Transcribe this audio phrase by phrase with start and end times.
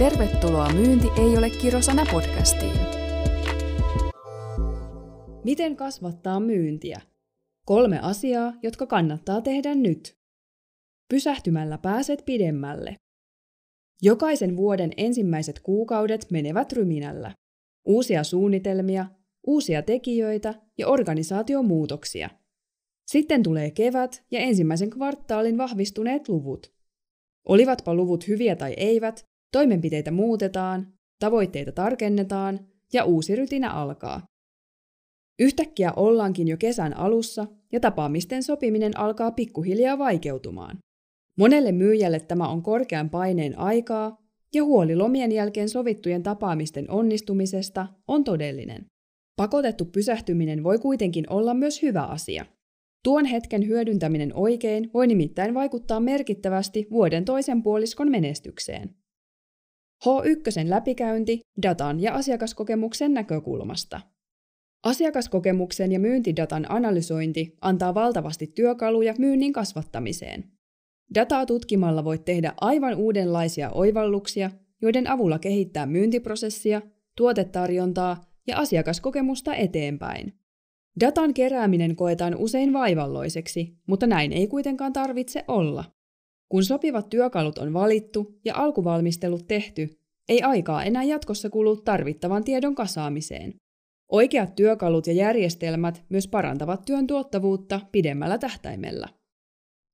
[0.00, 2.76] Tervetuloa Myynti ei ole kirosana podcastiin.
[5.44, 7.00] Miten kasvattaa myyntiä?
[7.66, 10.14] Kolme asiaa, jotka kannattaa tehdä nyt.
[11.08, 12.96] Pysähtymällä pääset pidemmälle.
[14.02, 17.32] Jokaisen vuoden ensimmäiset kuukaudet menevät ryminällä.
[17.86, 19.06] Uusia suunnitelmia,
[19.46, 22.30] uusia tekijöitä ja organisaatiomuutoksia.
[23.06, 26.72] Sitten tulee kevät ja ensimmäisen kvartaalin vahvistuneet luvut.
[27.48, 32.60] Olivatpa luvut hyviä tai eivät, toimenpiteitä muutetaan, tavoitteita tarkennetaan
[32.92, 34.22] ja uusi rytinä alkaa.
[35.38, 40.78] Yhtäkkiä ollaankin jo kesän alussa ja tapaamisten sopiminen alkaa pikkuhiljaa vaikeutumaan.
[41.38, 44.16] Monelle myyjälle tämä on korkean paineen aikaa
[44.54, 48.86] ja huoli lomien jälkeen sovittujen tapaamisten onnistumisesta on todellinen.
[49.36, 52.46] Pakotettu pysähtyminen voi kuitenkin olla myös hyvä asia.
[53.04, 58.99] Tuon hetken hyödyntäminen oikein voi nimittäin vaikuttaa merkittävästi vuoden toisen puoliskon menestykseen.
[60.06, 64.00] H1 läpikäynti datan ja asiakaskokemuksen näkökulmasta.
[64.82, 70.44] Asiakaskokemuksen ja myyntidatan analysointi antaa valtavasti työkaluja myynnin kasvattamiseen.
[71.14, 74.50] Dataa tutkimalla voit tehdä aivan uudenlaisia oivalluksia,
[74.82, 76.82] joiden avulla kehittää myyntiprosessia,
[77.16, 80.40] tuotetarjontaa ja asiakaskokemusta eteenpäin.
[81.00, 85.84] Datan kerääminen koetaan usein vaivalloiseksi, mutta näin ei kuitenkaan tarvitse olla.
[86.50, 89.98] Kun sopivat työkalut on valittu ja alkuvalmistelut tehty,
[90.28, 93.54] ei aikaa enää jatkossa kulu tarvittavan tiedon kasaamiseen.
[94.12, 99.08] Oikeat työkalut ja järjestelmät myös parantavat työn tuottavuutta pidemmällä tähtäimellä.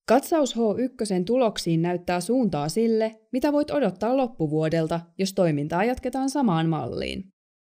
[0.08, 7.28] Katsaus H1 tuloksiin näyttää suuntaa sille, mitä voit odottaa loppuvuodelta, jos toimintaa jatketaan samaan malliin.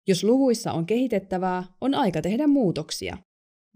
[0.08, 3.18] Jos luvuissa on kehitettävää, on aika tehdä muutoksia.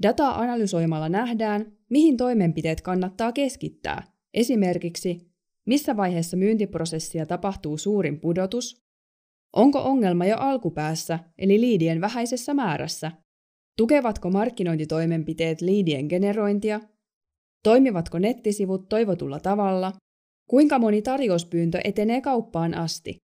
[0.04, 5.30] Dataa analysoimalla nähdään, mihin toimenpiteet kannattaa keskittää, esimerkiksi
[5.66, 8.82] missä vaiheessa myyntiprosessia tapahtuu suurin pudotus,
[9.56, 13.12] onko ongelma jo alkupäässä, eli liidien vähäisessä määrässä,
[13.78, 16.80] tukevatko markkinointitoimenpiteet liidien generointia,
[17.64, 19.94] toimivatko nettisivut toivotulla tavalla,
[20.50, 23.18] kuinka moni tarjouspyyntö etenee kauppaan asti,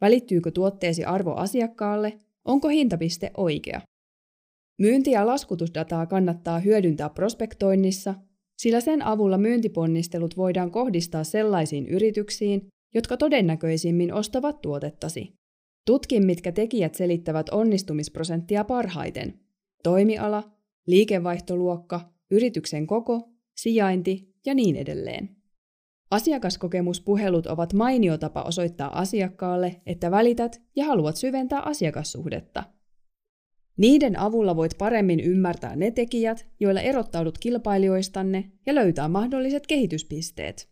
[0.00, 2.18] välittyykö tuotteesi arvo asiakkaalle?
[2.44, 3.80] Onko hintapiste oikea?
[4.78, 8.14] Myynti- ja laskutusdataa kannattaa hyödyntää prospektoinnissa,
[8.62, 15.34] sillä sen avulla myyntiponnistelut voidaan kohdistaa sellaisiin yrityksiin, jotka todennäköisimmin ostavat tuotettasi.
[15.86, 19.40] Tutki, mitkä tekijät selittävät onnistumisprosenttia parhaiten.
[19.82, 20.52] Toimiala,
[20.86, 25.36] liikevaihtoluokka, yrityksen koko, sijainti ja niin edelleen.
[26.10, 32.64] Asiakaskokemuspuhelut ovat mainio tapa osoittaa asiakkaalle, että välität ja haluat syventää asiakassuhdetta.
[33.76, 40.68] Niiden avulla voit paremmin ymmärtää ne tekijät, joilla erottaudut kilpailijoistanne ja löytää mahdolliset kehityspisteet.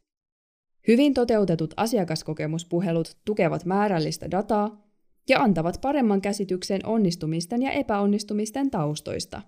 [0.88, 4.86] Hyvin toteutetut asiakaskokemuspuhelut tukevat määrällistä dataa
[5.28, 9.42] ja antavat paremman käsityksen onnistumisten ja epäonnistumisten taustoista.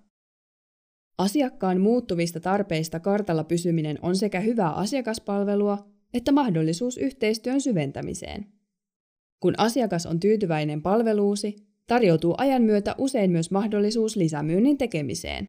[1.19, 8.47] Asiakkaan muuttuvista tarpeista kartalla pysyminen on sekä hyvää asiakaspalvelua että mahdollisuus yhteistyön syventämiseen.
[9.41, 15.45] Kun asiakas on tyytyväinen palveluusi, tarjoutuu ajan myötä usein myös mahdollisuus lisämyynnin tekemiseen.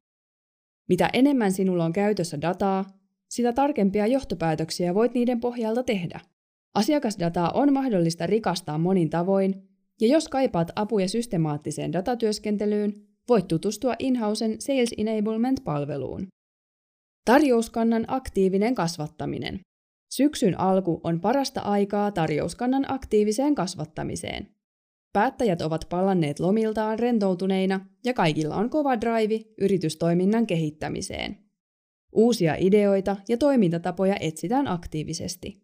[0.90, 2.86] Mitä enemmän sinulla on käytössä dataa,
[3.30, 6.20] sitä tarkempia johtopäätöksiä voit niiden pohjalta tehdä.
[6.76, 9.70] Asiakasdataa on mahdollista rikastaa monin tavoin,
[10.02, 12.94] ja jos kaipaat apuja systemaattiseen datatyöskentelyyn,
[13.30, 16.28] voit tutustua Inhausen Sales Enablement-palveluun.
[17.26, 19.60] Tarjouskannan aktiivinen kasvattaminen.
[20.14, 24.53] Syksyn alku on parasta aikaa tarjouskannan aktiiviseen kasvattamiseen.
[25.14, 31.38] Päättäjät ovat palanneet lomiltaan rentoutuneina ja kaikilla on kova drive yritystoiminnan kehittämiseen.
[32.12, 35.64] Uusia ideoita ja toimintatapoja etsitään aktiivisesti.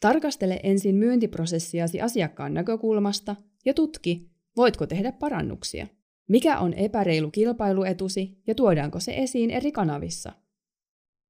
[0.00, 5.86] Tarkastele ensin myyntiprosessiasi asiakkaan näkökulmasta ja tutki, voitko tehdä parannuksia.
[6.28, 10.32] Mikä on epäreilu kilpailuetusi ja tuodaanko se esiin eri kanavissa?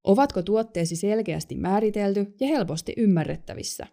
[0.04, 3.86] Ovatko tuotteesi selkeästi määritelty ja helposti ymmärrettävissä?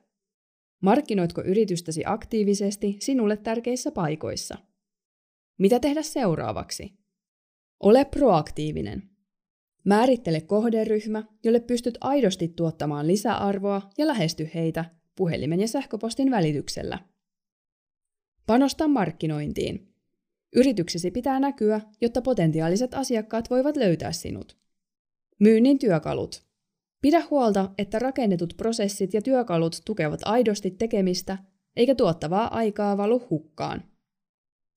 [0.82, 4.58] Markkinoitko yritystäsi aktiivisesti sinulle tärkeissä paikoissa?
[5.58, 6.94] Mitä tehdä seuraavaksi?
[7.80, 9.10] Ole proaktiivinen.
[9.84, 14.86] Määrittele kohderyhmä, jolle pystyt aidosti tuottamaan lisäarvoa ja lähesty heitä
[15.16, 17.00] puhelimen ja sähköpostin välityksellä.
[18.46, 19.88] Panosta markkinointiin–
[20.56, 24.58] Yrityksesi pitää näkyä, jotta potentiaaliset asiakkaat voivat löytää sinut.
[25.40, 26.51] Myynnin työkalut.
[27.02, 31.38] Pidä huolta, että rakennetut prosessit ja työkalut tukevat aidosti tekemistä,
[31.76, 33.84] eikä tuottavaa aikaa valu hukkaan.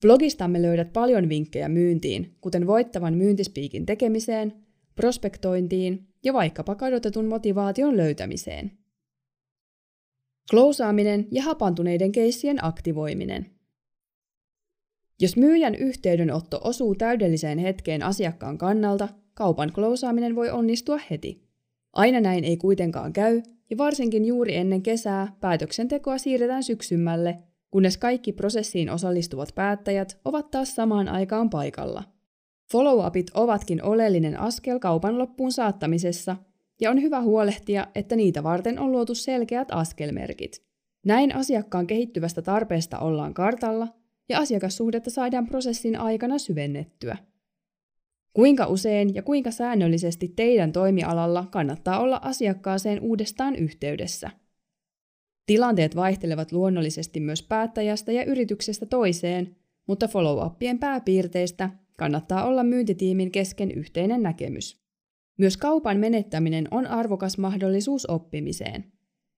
[0.01, 4.53] Blogistamme löydät paljon vinkkejä myyntiin, kuten voittavan myyntispiikin tekemiseen,
[4.95, 8.79] prospektointiin ja vaikkapa kadotetun motivaation löytämiseen.
[10.51, 13.51] Klousaaminen ja hapantuneiden keissien aktivoiminen.
[15.21, 21.45] Jos myyjän yhteydenotto osuu täydelliseen hetkeen asiakkaan kannalta, kaupan klousaaminen voi onnistua heti.
[21.95, 27.39] Aina näin ei kuitenkaan käy, ja varsinkin juuri ennen kesää päätöksentekoa siirretään syksymmälle,
[27.71, 32.03] kunnes kaikki prosessiin osallistuvat päättäjät ovat taas samaan aikaan paikalla.
[32.73, 36.37] Follow-upit ovatkin oleellinen askel kaupan loppuun saattamisessa,
[36.81, 40.63] ja on hyvä huolehtia, että niitä varten on luotu selkeät askelmerkit.
[41.07, 43.89] Näin asiakkaan kehittyvästä tarpeesta ollaan kartalla
[44.29, 47.17] ja asiakassuhdetta saadaan prosessin aikana syvennettyä.
[48.35, 54.31] Kuinka usein ja kuinka säännöllisesti teidän toimialalla kannattaa olla asiakkaaseen uudestaan yhteydessä?
[55.47, 63.71] Tilanteet vaihtelevat luonnollisesti myös päättäjästä ja yrityksestä toiseen, mutta follow-upien pääpiirteistä kannattaa olla myyntitiimin kesken
[63.71, 64.85] yhteinen näkemys.
[65.39, 68.85] Myös kaupan menettäminen on arvokas mahdollisuus oppimiseen.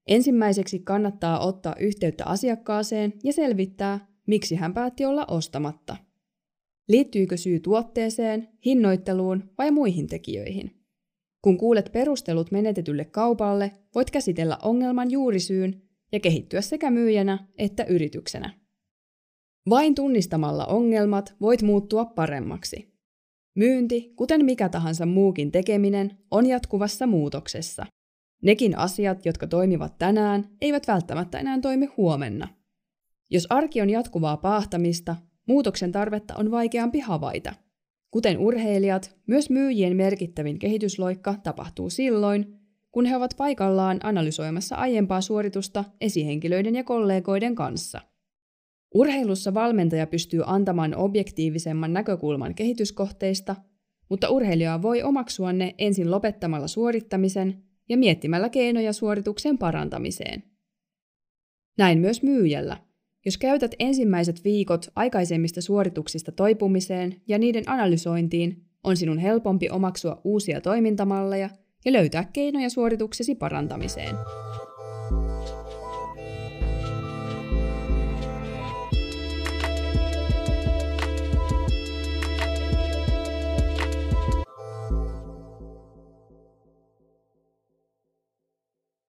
[0.07, 5.97] Ensimmäiseksi kannattaa ottaa yhteyttä asiakkaaseen ja selvittää, miksi hän päätti olla ostamatta.
[6.89, 10.71] Liittyykö syy tuotteeseen, hinnoitteluun vai muihin tekijöihin?
[11.43, 18.61] Kun kuulet perustelut menetetylle kaupalle, voit käsitellä ongelman juurisyyn ja kehittyä sekä myyjänä että yrityksenä.
[19.69, 22.97] Vain tunnistamalla ongelmat voit muuttua paremmaksi.
[23.57, 27.87] Myynti, kuten mikä tahansa muukin tekeminen, on jatkuvassa muutoksessa.
[28.43, 32.49] Nekin asiat, jotka toimivat tänään, eivät välttämättä enää toimi huomenna.
[33.31, 37.55] Jos arki on jatkuvaa paahtamista, muutoksen tarvetta on vaikeampi havaita.
[38.11, 42.59] Kuten urheilijat, myös myyjien merkittävin kehitysloikka tapahtuu silloin,
[42.93, 48.01] kun he ovat paikallaan analysoimassa aiempaa suoritusta esihenkilöiden ja kollegoiden kanssa.
[48.95, 53.57] Urheilussa valmentaja pystyy antamaan objektiivisemman näkökulman kehityskohteista,
[54.11, 60.43] mutta urheilija voi omaksua ne ensin lopettamalla suorittamisen ja miettimällä keinoja suorituksen parantamiseen.
[61.79, 62.86] Näin myös myyjällä.
[63.27, 70.61] Jos käytät ensimmäiset viikot aikaisemmista suorituksista toipumiseen ja niiden analysointiin, on sinun helpompi omaksua uusia
[70.61, 71.51] toimintamalleja
[71.85, 74.17] ja löytää keinoja suorituksesi parantamiseen.